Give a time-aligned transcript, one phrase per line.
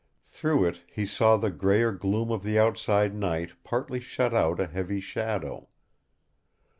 [0.25, 4.65] Through it he saw the grayer gloom of the outside night partly shut out a
[4.65, 5.69] heavy shadow.